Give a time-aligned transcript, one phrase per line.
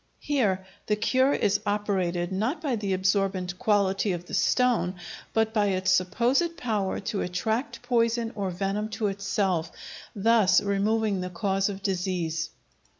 [0.23, 4.95] Here the cure is operated, not by the absorbent quality of the stone,
[5.31, 9.71] but by its supposed power to attract poison or venom to itself,
[10.15, 12.49] thus removing the cause of disease.